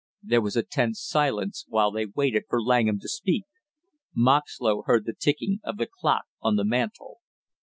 [0.23, 3.45] There was a tense silence while they waited for Langham to speak.
[4.15, 7.17] Moxlow heard the ticking of the clock on the mantel.